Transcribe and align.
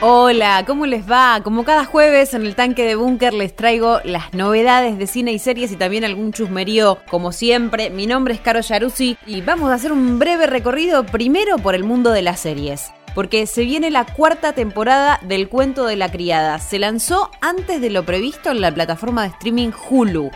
Hola, 0.00 0.62
¿cómo 0.64 0.86
les 0.86 1.10
va? 1.10 1.40
Como 1.42 1.64
cada 1.64 1.84
jueves 1.84 2.32
en 2.32 2.46
el 2.46 2.54
tanque 2.54 2.84
de 2.84 2.94
búnker 2.94 3.34
les 3.34 3.56
traigo 3.56 3.98
las 4.04 4.32
novedades 4.32 4.96
de 4.96 5.08
cine 5.08 5.32
y 5.32 5.40
series 5.40 5.72
y 5.72 5.76
también 5.76 6.04
algún 6.04 6.32
chusmerío 6.32 6.98
como 7.10 7.32
siempre. 7.32 7.90
Mi 7.90 8.06
nombre 8.06 8.32
es 8.32 8.40
Caro 8.40 8.60
Yaruzzi 8.60 9.18
y 9.26 9.40
vamos 9.40 9.72
a 9.72 9.74
hacer 9.74 9.90
un 9.90 10.20
breve 10.20 10.46
recorrido 10.46 11.04
primero 11.04 11.58
por 11.58 11.74
el 11.74 11.82
mundo 11.82 12.12
de 12.12 12.22
las 12.22 12.38
series. 12.38 12.92
Porque 13.16 13.48
se 13.48 13.64
viene 13.64 13.90
la 13.90 14.06
cuarta 14.06 14.52
temporada 14.52 15.18
del 15.24 15.48
Cuento 15.48 15.84
de 15.84 15.96
la 15.96 16.12
Criada. 16.12 16.60
Se 16.60 16.78
lanzó 16.78 17.32
antes 17.40 17.80
de 17.80 17.90
lo 17.90 18.06
previsto 18.06 18.52
en 18.52 18.60
la 18.60 18.72
plataforma 18.72 19.22
de 19.22 19.30
streaming 19.30 19.72
Hulu. 19.90 20.30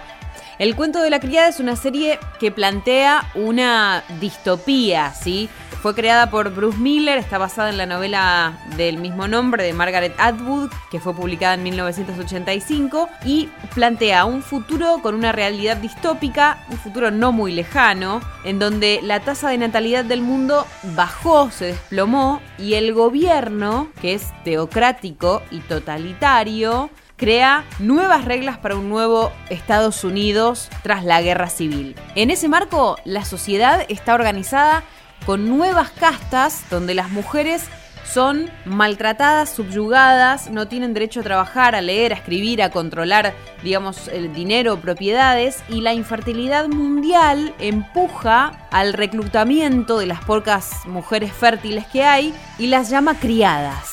El 0.62 0.76
Cuento 0.76 1.02
de 1.02 1.10
la 1.10 1.18
Criada 1.18 1.48
es 1.48 1.58
una 1.58 1.74
serie 1.74 2.20
que 2.38 2.52
plantea 2.52 3.32
una 3.34 4.04
distopía, 4.20 5.12
¿sí? 5.12 5.48
Fue 5.82 5.92
creada 5.92 6.30
por 6.30 6.54
Bruce 6.54 6.78
Miller, 6.78 7.18
está 7.18 7.36
basada 7.36 7.70
en 7.70 7.78
la 7.78 7.86
novela 7.86 8.60
del 8.76 8.98
mismo 8.98 9.26
nombre 9.26 9.64
de 9.64 9.72
Margaret 9.72 10.14
Atwood, 10.18 10.70
que 10.88 11.00
fue 11.00 11.16
publicada 11.16 11.54
en 11.54 11.64
1985, 11.64 13.08
y 13.24 13.48
plantea 13.74 14.24
un 14.24 14.40
futuro 14.40 15.00
con 15.02 15.16
una 15.16 15.32
realidad 15.32 15.78
distópica, 15.78 16.64
un 16.70 16.78
futuro 16.78 17.10
no 17.10 17.32
muy 17.32 17.50
lejano, 17.50 18.20
en 18.44 18.60
donde 18.60 19.00
la 19.02 19.18
tasa 19.18 19.50
de 19.50 19.58
natalidad 19.58 20.04
del 20.04 20.22
mundo 20.22 20.64
bajó, 20.94 21.50
se 21.50 21.64
desplomó, 21.64 22.40
y 22.56 22.74
el 22.74 22.94
gobierno, 22.94 23.88
que 24.00 24.14
es 24.14 24.28
teocrático 24.44 25.42
y 25.50 25.58
totalitario, 25.58 26.88
crea 27.16 27.64
nuevas 27.78 28.24
reglas 28.24 28.58
para 28.58 28.76
un 28.76 28.88
nuevo 28.88 29.32
Estados 29.50 30.04
Unidos 30.04 30.68
tras 30.82 31.04
la 31.04 31.22
guerra 31.22 31.48
civil. 31.48 31.94
En 32.14 32.30
ese 32.30 32.48
marco, 32.48 32.96
la 33.04 33.24
sociedad 33.24 33.84
está 33.88 34.14
organizada 34.14 34.82
con 35.26 35.48
nuevas 35.48 35.90
castas 35.90 36.64
donde 36.70 36.94
las 36.94 37.10
mujeres 37.10 37.68
son 38.12 38.50
maltratadas, 38.66 39.50
subyugadas, 39.50 40.50
no 40.50 40.68
tienen 40.68 40.92
derecho 40.92 41.20
a 41.20 41.22
trabajar, 41.22 41.74
a 41.74 41.80
leer, 41.80 42.12
a 42.12 42.16
escribir, 42.16 42.62
a 42.62 42.70
controlar, 42.70 43.32
digamos, 43.62 44.08
el 44.08 44.34
dinero, 44.34 44.78
propiedades, 44.80 45.62
y 45.68 45.80
la 45.80 45.94
infertilidad 45.94 46.68
mundial 46.68 47.54
empuja 47.58 48.68
al 48.70 48.92
reclutamiento 48.92 49.98
de 49.98 50.06
las 50.06 50.22
pocas 50.24 50.86
mujeres 50.86 51.32
fértiles 51.32 51.86
que 51.86 52.04
hay 52.04 52.34
y 52.58 52.66
las 52.66 52.90
llama 52.90 53.14
criadas. 53.18 53.91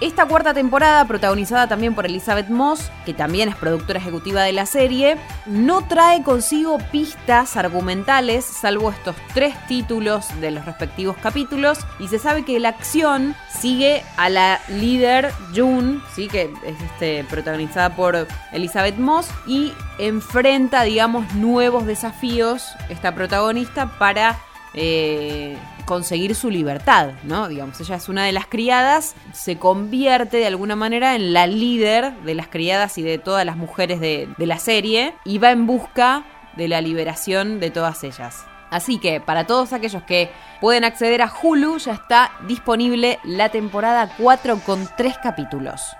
Esta 0.00 0.26
cuarta 0.26 0.54
temporada, 0.54 1.04
protagonizada 1.04 1.68
también 1.68 1.94
por 1.94 2.06
Elizabeth 2.06 2.48
Moss, 2.48 2.90
que 3.04 3.12
también 3.12 3.50
es 3.50 3.56
productora 3.56 3.98
ejecutiva 3.98 4.42
de 4.42 4.52
la 4.54 4.64
serie, 4.64 5.18
no 5.44 5.86
trae 5.86 6.22
consigo 6.22 6.78
pistas 6.90 7.58
argumentales, 7.58 8.46
salvo 8.46 8.90
estos 8.90 9.14
tres 9.34 9.54
títulos 9.66 10.28
de 10.40 10.52
los 10.52 10.64
respectivos 10.64 11.18
capítulos, 11.18 11.80
y 11.98 12.08
se 12.08 12.18
sabe 12.18 12.46
que 12.46 12.58
la 12.58 12.70
acción 12.70 13.34
sigue 13.50 14.02
a 14.16 14.30
la 14.30 14.58
líder 14.68 15.32
June, 15.54 16.00
¿sí? 16.14 16.28
que 16.28 16.50
es 16.64 16.80
este, 16.80 17.22
protagonizada 17.24 17.94
por 17.94 18.26
Elizabeth 18.52 18.96
Moss, 18.96 19.28
y 19.46 19.74
enfrenta, 19.98 20.82
digamos, 20.82 21.34
nuevos 21.34 21.84
desafíos, 21.84 22.74
esta 22.88 23.14
protagonista, 23.14 23.98
para 23.98 24.38
eh, 24.72 25.58
conseguir 25.90 26.36
su 26.36 26.50
libertad, 26.50 27.14
¿no? 27.24 27.48
Digamos, 27.48 27.80
ella 27.80 27.96
es 27.96 28.08
una 28.08 28.24
de 28.24 28.30
las 28.30 28.46
criadas, 28.46 29.16
se 29.32 29.58
convierte 29.58 30.36
de 30.36 30.46
alguna 30.46 30.76
manera 30.76 31.16
en 31.16 31.32
la 31.32 31.48
líder 31.48 32.12
de 32.22 32.36
las 32.36 32.46
criadas 32.46 32.96
y 32.96 33.02
de 33.02 33.18
todas 33.18 33.44
las 33.44 33.56
mujeres 33.56 33.98
de, 33.98 34.28
de 34.38 34.46
la 34.46 34.60
serie 34.60 35.14
y 35.24 35.38
va 35.38 35.50
en 35.50 35.66
busca 35.66 36.22
de 36.56 36.68
la 36.68 36.80
liberación 36.80 37.58
de 37.58 37.72
todas 37.72 38.04
ellas. 38.04 38.44
Así 38.70 38.98
que 38.98 39.20
para 39.20 39.48
todos 39.48 39.72
aquellos 39.72 40.04
que 40.04 40.30
pueden 40.60 40.84
acceder 40.84 41.22
a 41.22 41.32
Hulu, 41.42 41.78
ya 41.78 41.94
está 41.94 42.30
disponible 42.46 43.18
la 43.24 43.48
temporada 43.48 44.14
4 44.16 44.60
con 44.64 44.88
3 44.96 45.18
capítulos. 45.20 45.96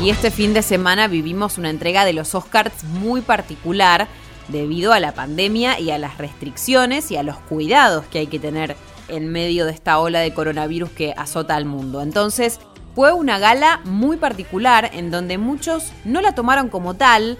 Y 0.00 0.10
este 0.10 0.30
fin 0.30 0.54
de 0.54 0.62
semana 0.62 1.08
vivimos 1.08 1.58
una 1.58 1.70
entrega 1.70 2.04
de 2.04 2.12
los 2.12 2.32
Oscars 2.36 2.84
muy 2.84 3.20
particular 3.20 4.06
debido 4.46 4.92
a 4.92 5.00
la 5.00 5.12
pandemia 5.12 5.80
y 5.80 5.90
a 5.90 5.98
las 5.98 6.18
restricciones 6.18 7.10
y 7.10 7.16
a 7.16 7.24
los 7.24 7.36
cuidados 7.36 8.06
que 8.06 8.20
hay 8.20 8.26
que 8.28 8.38
tener 8.38 8.76
en 9.08 9.28
medio 9.28 9.66
de 9.66 9.72
esta 9.72 9.98
ola 9.98 10.20
de 10.20 10.32
coronavirus 10.32 10.90
que 10.90 11.14
azota 11.16 11.56
al 11.56 11.64
mundo. 11.64 12.00
Entonces, 12.00 12.60
fue 12.94 13.12
una 13.12 13.40
gala 13.40 13.80
muy 13.84 14.16
particular 14.18 14.88
en 14.92 15.10
donde 15.10 15.36
muchos 15.36 15.90
no 16.04 16.20
la 16.20 16.32
tomaron 16.32 16.68
como 16.68 16.94
tal. 16.94 17.36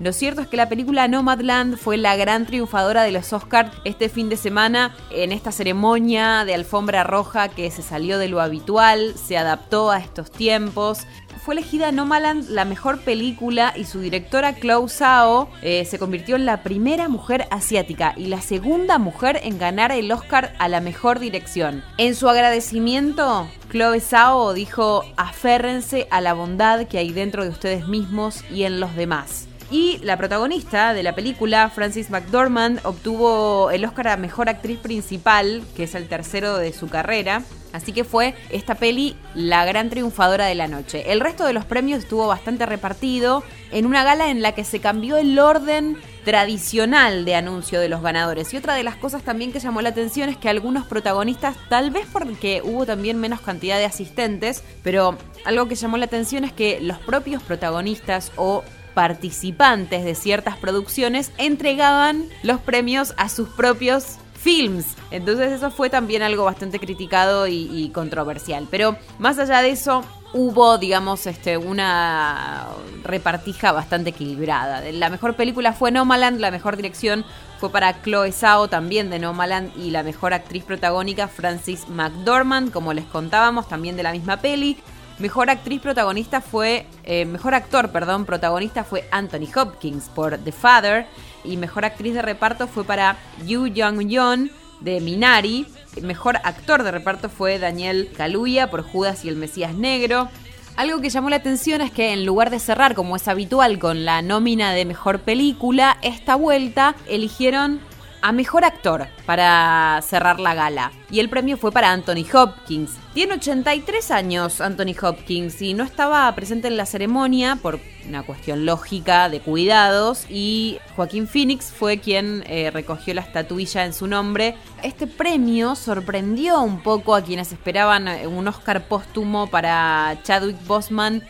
Lo 0.00 0.12
cierto 0.12 0.40
es 0.40 0.48
que 0.48 0.56
la 0.56 0.68
película 0.68 1.06
Nomadland 1.08 1.76
fue 1.76 1.96
la 1.96 2.16
gran 2.16 2.46
triunfadora 2.46 3.02
de 3.02 3.12
los 3.12 3.32
Oscars 3.32 3.70
este 3.84 4.08
fin 4.08 4.28
de 4.28 4.36
semana 4.36 4.96
en 5.10 5.30
esta 5.30 5.52
ceremonia 5.52 6.44
de 6.44 6.54
alfombra 6.54 7.04
roja 7.04 7.48
que 7.48 7.70
se 7.70 7.82
salió 7.82 8.18
de 8.18 8.28
lo 8.28 8.40
habitual, 8.40 9.14
se 9.14 9.36
adaptó 9.36 9.90
a 9.90 9.98
estos 9.98 10.30
tiempos 10.30 11.06
fue 11.40 11.54
elegida 11.54 11.90
Nomaland 11.90 12.50
la 12.50 12.64
mejor 12.64 13.00
película 13.00 13.72
y 13.74 13.84
su 13.84 14.00
directora 14.00 14.54
Chloe 14.54 14.88
Zhao 14.88 15.48
eh, 15.62 15.84
se 15.86 15.98
convirtió 15.98 16.36
en 16.36 16.44
la 16.44 16.62
primera 16.62 17.08
mujer 17.08 17.48
asiática 17.50 18.14
y 18.16 18.26
la 18.26 18.42
segunda 18.42 18.98
mujer 18.98 19.40
en 19.42 19.58
ganar 19.58 19.90
el 19.90 20.12
Oscar 20.12 20.54
a 20.58 20.68
la 20.68 20.80
mejor 20.80 21.18
dirección. 21.18 21.82
En 21.96 22.14
su 22.14 22.28
agradecimiento, 22.28 23.48
Chloe 23.70 24.00
Zhao 24.00 24.52
dijo, 24.52 25.02
aférrense 25.16 26.06
a 26.10 26.20
la 26.20 26.34
bondad 26.34 26.86
que 26.86 26.98
hay 26.98 27.10
dentro 27.12 27.42
de 27.42 27.50
ustedes 27.50 27.88
mismos 27.88 28.44
y 28.50 28.64
en 28.64 28.78
los 28.78 28.94
demás. 28.94 29.49
Y 29.70 29.98
la 29.98 30.16
protagonista 30.16 30.94
de 30.94 31.04
la 31.04 31.14
película, 31.14 31.70
Frances 31.70 32.10
McDormand, 32.10 32.80
obtuvo 32.82 33.70
el 33.70 33.84
Oscar 33.84 34.08
a 34.08 34.16
Mejor 34.16 34.48
Actriz 34.48 34.80
Principal, 34.80 35.62
que 35.76 35.84
es 35.84 35.94
el 35.94 36.08
tercero 36.08 36.58
de 36.58 36.72
su 36.72 36.88
carrera. 36.88 37.42
Así 37.72 37.92
que 37.92 38.02
fue 38.02 38.34
esta 38.50 38.74
peli 38.74 39.14
la 39.36 39.64
gran 39.64 39.88
triunfadora 39.88 40.46
de 40.46 40.56
la 40.56 40.66
noche. 40.66 41.12
El 41.12 41.20
resto 41.20 41.44
de 41.46 41.52
los 41.52 41.64
premios 41.64 42.00
estuvo 42.00 42.26
bastante 42.26 42.66
repartido 42.66 43.44
en 43.70 43.86
una 43.86 44.02
gala 44.02 44.30
en 44.30 44.42
la 44.42 44.56
que 44.56 44.64
se 44.64 44.80
cambió 44.80 45.16
el 45.16 45.38
orden 45.38 45.96
tradicional 46.24 47.24
de 47.24 47.36
anuncio 47.36 47.78
de 47.78 47.88
los 47.88 48.02
ganadores. 48.02 48.52
Y 48.52 48.56
otra 48.56 48.74
de 48.74 48.82
las 48.82 48.96
cosas 48.96 49.22
también 49.22 49.52
que 49.52 49.60
llamó 49.60 49.82
la 49.82 49.90
atención 49.90 50.28
es 50.28 50.36
que 50.36 50.48
algunos 50.48 50.84
protagonistas, 50.86 51.56
tal 51.68 51.92
vez 51.92 52.08
porque 52.12 52.60
hubo 52.64 52.86
también 52.86 53.18
menos 53.18 53.40
cantidad 53.40 53.78
de 53.78 53.84
asistentes, 53.84 54.64
pero 54.82 55.16
algo 55.44 55.68
que 55.68 55.76
llamó 55.76 55.96
la 55.96 56.06
atención 56.06 56.42
es 56.42 56.52
que 56.52 56.80
los 56.80 56.98
propios 56.98 57.40
protagonistas 57.40 58.32
o 58.34 58.64
participantes 58.94 60.04
de 60.04 60.14
ciertas 60.14 60.56
producciones 60.56 61.32
entregaban 61.38 62.28
los 62.42 62.60
premios 62.60 63.14
a 63.16 63.28
sus 63.28 63.48
propios 63.48 64.18
films. 64.40 64.86
Entonces 65.10 65.52
eso 65.52 65.70
fue 65.70 65.90
también 65.90 66.22
algo 66.22 66.44
bastante 66.44 66.78
criticado 66.78 67.46
y, 67.46 67.90
controversial. 67.94 68.66
Pero 68.70 68.96
más 69.18 69.38
allá 69.38 69.62
de 69.62 69.70
eso, 69.70 70.02
hubo, 70.32 70.78
digamos, 70.78 71.26
este, 71.26 71.56
una 71.56 72.68
repartija 73.04 73.72
bastante 73.72 74.10
equilibrada. 74.10 74.82
La 74.92 75.10
mejor 75.10 75.34
película 75.36 75.72
fue 75.72 75.90
Nomaland, 75.90 76.40
la 76.40 76.50
mejor 76.50 76.76
dirección 76.76 77.24
fue 77.58 77.70
para 77.70 78.00
Chloe 78.02 78.32
Zhao, 78.32 78.68
también 78.68 79.10
de 79.10 79.18
Nomaland, 79.18 79.76
y 79.76 79.90
la 79.90 80.02
mejor 80.02 80.32
actriz 80.32 80.64
protagónica, 80.64 81.28
Francis 81.28 81.88
McDormand, 81.88 82.70
como 82.72 82.94
les 82.94 83.04
contábamos, 83.04 83.68
también 83.68 83.96
de 83.96 84.02
la 84.02 84.12
misma 84.12 84.38
peli. 84.38 84.78
Mejor 85.20 85.50
actriz 85.50 85.82
protagonista 85.82 86.40
fue, 86.40 86.86
eh, 87.04 87.26
mejor 87.26 87.54
actor, 87.54 87.90
perdón, 87.90 88.24
protagonista 88.24 88.84
fue 88.84 89.06
Anthony 89.10 89.48
Hopkins 89.54 90.08
por 90.08 90.38
The 90.38 90.50
Father 90.50 91.06
y 91.44 91.58
mejor 91.58 91.84
actriz 91.84 92.14
de 92.14 92.22
reparto 92.22 92.66
fue 92.66 92.84
para 92.84 93.18
Yu 93.44 93.66
Young-yeon 93.66 94.50
de 94.80 95.00
Minari. 95.02 95.66
Mejor 96.00 96.38
actor 96.38 96.82
de 96.84 96.90
reparto 96.90 97.28
fue 97.28 97.58
Daniel 97.58 98.10
Kaluuya 98.16 98.70
por 98.70 98.82
Judas 98.82 99.26
y 99.26 99.28
el 99.28 99.36
Mesías 99.36 99.74
Negro. 99.74 100.30
Algo 100.76 101.02
que 101.02 101.10
llamó 101.10 101.28
la 101.28 101.36
atención 101.36 101.82
es 101.82 101.90
que 101.90 102.14
en 102.14 102.24
lugar 102.24 102.48
de 102.48 102.58
cerrar 102.58 102.94
como 102.94 103.14
es 103.14 103.28
habitual 103.28 103.78
con 103.78 104.06
la 104.06 104.22
nómina 104.22 104.72
de 104.72 104.86
mejor 104.86 105.20
película, 105.20 105.98
esta 106.00 106.34
vuelta 106.34 106.94
eligieron 107.06 107.80
a 108.22 108.32
Mejor 108.32 108.64
Actor 108.64 109.06
para 109.26 110.00
cerrar 110.02 110.40
la 110.40 110.54
gala. 110.54 110.92
Y 111.10 111.20
el 111.20 111.28
premio 111.28 111.56
fue 111.56 111.72
para 111.72 111.90
Anthony 111.92 112.24
Hopkins. 112.32 112.92
Tiene 113.14 113.34
83 113.34 114.10
años 114.10 114.60
Anthony 114.60 114.94
Hopkins 115.00 115.60
y 115.62 115.74
no 115.74 115.84
estaba 115.84 116.32
presente 116.34 116.68
en 116.68 116.76
la 116.76 116.86
ceremonia 116.86 117.56
por 117.60 117.80
una 118.08 118.22
cuestión 118.22 118.66
lógica 118.66 119.28
de 119.28 119.40
cuidados 119.40 120.26
y 120.28 120.78
Joaquín 120.96 121.26
Phoenix 121.26 121.66
fue 121.66 121.98
quien 121.98 122.44
eh, 122.46 122.70
recogió 122.70 123.14
la 123.14 123.20
estatuilla 123.20 123.84
en 123.84 123.92
su 123.92 124.06
nombre. 124.06 124.56
Este 124.82 125.06
premio 125.06 125.74
sorprendió 125.74 126.60
un 126.62 126.82
poco 126.82 127.14
a 127.14 127.22
quienes 127.22 127.52
esperaban 127.52 128.08
eh, 128.08 128.26
un 128.26 128.48
Oscar 128.48 128.86
póstumo 128.86 129.48
para 129.48 130.18
Chadwick 130.22 130.64
Boseman 130.66 131.22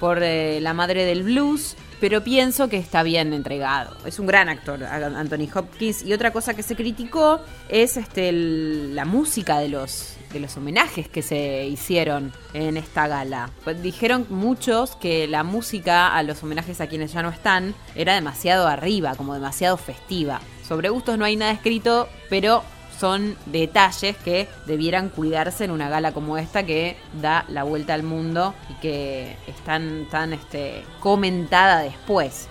por 0.00 0.22
eh, 0.22 0.60
La 0.60 0.74
Madre 0.74 1.04
del 1.04 1.22
Blues 1.22 1.76
pero 2.00 2.22
pienso 2.22 2.68
que 2.68 2.76
está 2.76 3.02
bien 3.02 3.32
entregado. 3.32 3.96
Es 4.06 4.18
un 4.18 4.26
gran 4.26 4.48
actor, 4.48 4.84
Anthony 4.84 5.48
Hopkins. 5.54 6.02
Y 6.02 6.12
otra 6.12 6.32
cosa 6.32 6.54
que 6.54 6.62
se 6.62 6.76
criticó 6.76 7.40
es 7.68 7.96
este, 7.96 8.32
la 8.32 9.04
música 9.04 9.58
de 9.58 9.68
los, 9.68 10.16
de 10.32 10.40
los 10.40 10.56
homenajes 10.56 11.08
que 11.08 11.22
se 11.22 11.66
hicieron 11.66 12.32
en 12.54 12.76
esta 12.76 13.08
gala. 13.08 13.50
Pues 13.64 13.82
dijeron 13.82 14.26
muchos 14.30 14.96
que 14.96 15.26
la 15.26 15.42
música 15.42 16.14
a 16.14 16.22
los 16.22 16.42
homenajes 16.42 16.80
a 16.80 16.86
quienes 16.86 17.12
ya 17.12 17.22
no 17.22 17.30
están 17.30 17.74
era 17.94 18.14
demasiado 18.14 18.66
arriba, 18.66 19.14
como 19.16 19.34
demasiado 19.34 19.76
festiva. 19.76 20.40
Sobre 20.66 20.90
gustos 20.90 21.18
no 21.18 21.24
hay 21.24 21.36
nada 21.36 21.52
escrito, 21.52 22.08
pero 22.28 22.62
son 22.98 23.36
detalles 23.46 24.16
que 24.16 24.48
debieran 24.66 25.08
cuidarse 25.08 25.64
en 25.64 25.70
una 25.70 25.88
gala 25.88 26.12
como 26.12 26.36
esta 26.36 26.64
que 26.64 26.96
da 27.20 27.44
la 27.48 27.62
vuelta 27.62 27.94
al 27.94 28.02
mundo 28.02 28.54
y 28.70 28.74
que 28.74 29.36
están 29.46 30.06
tan 30.10 30.32
este, 30.32 30.84
comentada 31.00 31.80
después. 31.80 32.48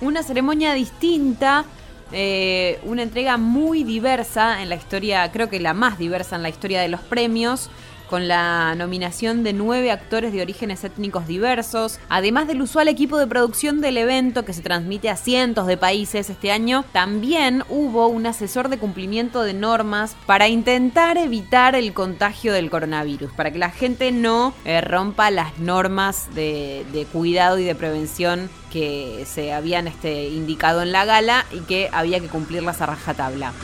Una 0.00 0.22
ceremonia 0.22 0.72
distinta, 0.74 1.64
eh, 2.12 2.80
una 2.84 3.02
entrega 3.02 3.36
muy 3.36 3.84
diversa 3.84 4.62
en 4.62 4.68
la 4.68 4.76
historia, 4.76 5.30
creo 5.32 5.48
que 5.48 5.60
la 5.60 5.74
más 5.74 5.98
diversa 5.98 6.36
en 6.36 6.42
la 6.42 6.48
historia 6.48 6.80
de 6.80 6.88
los 6.88 7.00
premios 7.00 7.70
con 8.12 8.28
la 8.28 8.74
nominación 8.74 9.42
de 9.42 9.54
nueve 9.54 9.90
actores 9.90 10.34
de 10.34 10.42
orígenes 10.42 10.84
étnicos 10.84 11.26
diversos, 11.26 11.98
además 12.10 12.46
del 12.46 12.60
usual 12.60 12.88
equipo 12.88 13.16
de 13.16 13.26
producción 13.26 13.80
del 13.80 13.96
evento 13.96 14.44
que 14.44 14.52
se 14.52 14.60
transmite 14.60 15.08
a 15.08 15.16
cientos 15.16 15.66
de 15.66 15.78
países 15.78 16.28
este 16.28 16.52
año, 16.52 16.84
también 16.92 17.64
hubo 17.70 18.08
un 18.08 18.26
asesor 18.26 18.68
de 18.68 18.76
cumplimiento 18.76 19.40
de 19.44 19.54
normas 19.54 20.14
para 20.26 20.48
intentar 20.48 21.16
evitar 21.16 21.74
el 21.74 21.94
contagio 21.94 22.52
del 22.52 22.68
coronavirus, 22.68 23.32
para 23.32 23.50
que 23.50 23.58
la 23.58 23.70
gente 23.70 24.12
no 24.12 24.52
eh, 24.66 24.82
rompa 24.82 25.30
las 25.30 25.58
normas 25.58 26.34
de, 26.34 27.06
cuidado 27.14 27.58
y 27.58 27.64
de 27.64 27.74
prevención 27.74 28.50
que 28.70 29.24
se 29.26 29.54
habían 29.54 29.88
este, 29.88 30.28
indicado 30.28 30.82
en 30.82 30.92
la 30.92 31.06
gala 31.06 31.46
y 31.50 31.60
que 31.60 31.88
había 31.92 32.20
que 32.20 32.28
cumplirlas 32.28 32.82
a 32.82 32.86
rajatabla. 32.86 33.54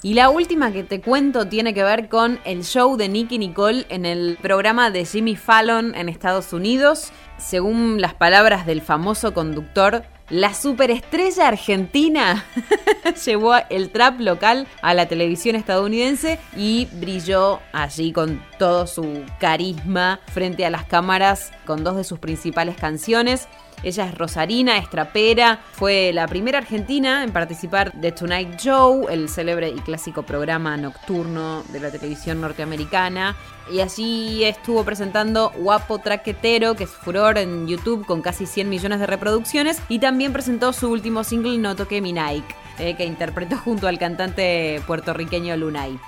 Y 0.00 0.14
la 0.14 0.30
última 0.30 0.70
que 0.70 0.84
te 0.84 1.00
cuento 1.00 1.48
tiene 1.48 1.74
que 1.74 1.82
ver 1.82 2.08
con 2.08 2.38
el 2.44 2.62
show 2.62 2.96
de 2.96 3.08
Nicky 3.08 3.36
Nicole 3.38 3.84
en 3.88 4.06
el 4.06 4.38
programa 4.40 4.92
de 4.92 5.04
Jimmy 5.04 5.34
Fallon 5.34 5.94
en 5.96 6.08
Estados 6.08 6.52
Unidos. 6.52 7.10
Según 7.36 8.00
las 8.00 8.14
palabras 8.14 8.64
del 8.64 8.80
famoso 8.80 9.34
conductor, 9.34 10.04
la 10.30 10.54
superestrella 10.54 11.48
argentina 11.48 12.44
llevó 13.24 13.54
el 13.70 13.90
trap 13.90 14.20
local 14.20 14.68
a 14.82 14.94
la 14.94 15.06
televisión 15.06 15.56
estadounidense 15.56 16.38
y 16.56 16.86
brilló 16.92 17.58
allí 17.72 18.12
con 18.12 18.40
todo 18.56 18.86
su 18.86 19.24
carisma 19.40 20.20
frente 20.32 20.64
a 20.64 20.70
las 20.70 20.84
cámaras 20.84 21.50
con 21.66 21.82
dos 21.82 21.96
de 21.96 22.04
sus 22.04 22.20
principales 22.20 22.76
canciones. 22.76 23.48
Ella 23.82 24.06
es 24.06 24.18
Rosarina, 24.18 24.76
estrapera, 24.76 25.60
fue 25.72 26.10
la 26.12 26.26
primera 26.26 26.58
argentina 26.58 27.22
en 27.22 27.30
participar 27.30 27.92
de 27.92 28.10
Tonight 28.10 28.56
Show, 28.56 29.06
el 29.08 29.28
célebre 29.28 29.68
y 29.68 29.78
clásico 29.80 30.24
programa 30.24 30.76
nocturno 30.76 31.62
de 31.68 31.80
la 31.80 31.90
televisión 31.90 32.40
norteamericana. 32.40 33.36
Y 33.70 33.80
allí 33.80 34.44
estuvo 34.44 34.82
presentando 34.82 35.52
Guapo 35.56 35.98
Traquetero, 35.98 36.74
que 36.74 36.84
es 36.84 36.90
furor 36.90 37.38
en 37.38 37.68
YouTube 37.68 38.04
con 38.06 38.22
casi 38.22 38.46
100 38.46 38.68
millones 38.68 38.98
de 38.98 39.06
reproducciones. 39.06 39.80
Y 39.88 39.98
también 39.98 40.32
presentó 40.32 40.72
su 40.72 40.90
último 40.90 41.22
single 41.22 41.58
No 41.58 41.76
Toque 41.76 42.00
Mi 42.00 42.12
Nike, 42.12 42.54
eh, 42.78 42.96
que 42.96 43.04
interpretó 43.04 43.58
junto 43.58 43.86
al 43.86 43.98
cantante 43.98 44.82
puertorriqueño 44.86 45.56
Lunay. 45.56 45.98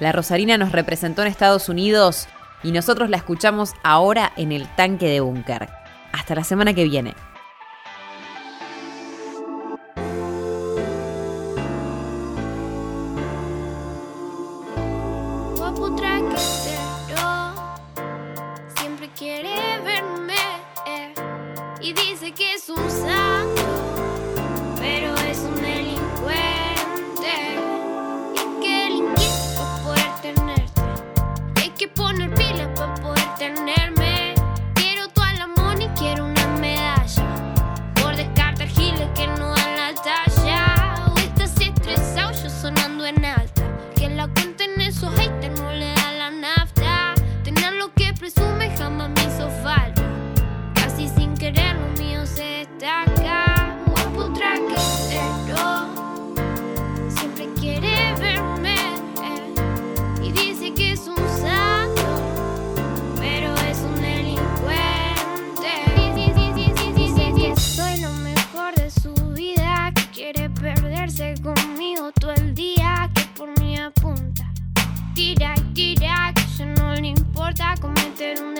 La 0.00 0.12
Rosarina 0.12 0.56
nos 0.58 0.70
representó 0.70 1.22
en 1.22 1.28
Estados 1.28 1.68
Unidos 1.68 2.28
y 2.62 2.72
nosotros 2.72 3.10
la 3.10 3.16
escuchamos 3.16 3.72
ahora 3.82 4.32
en 4.36 4.52
el 4.52 4.68
tanque 4.76 5.06
de 5.06 5.20
búnker. 5.20 5.77
Hasta 6.18 6.34
la 6.34 6.44
semana 6.44 6.74
que 6.74 6.84
viene. 6.84 7.14
siempre 18.76 19.08
quiere 19.16 19.80
verme 19.80 20.34
eh, 20.86 21.14
y 21.80 21.92
dice 21.92 22.32
que 22.32 22.54
es 22.54 22.68
un 22.68 22.87
guapo 77.78 78.57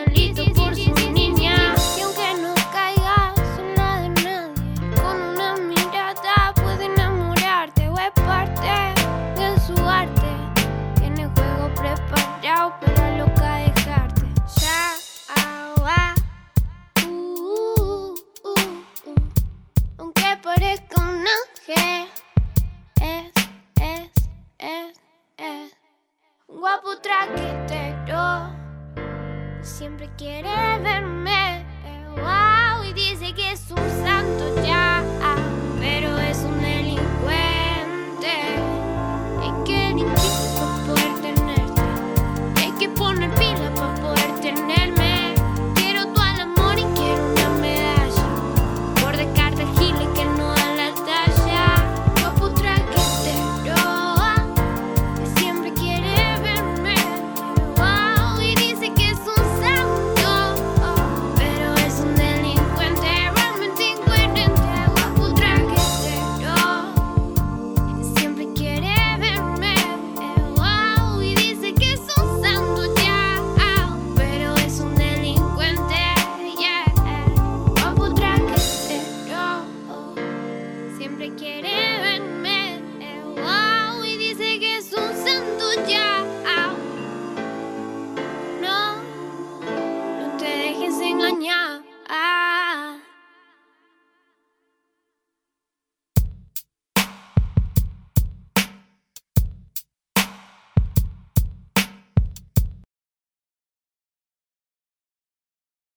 Siempre 30.18 30.42
quiere 30.42 30.67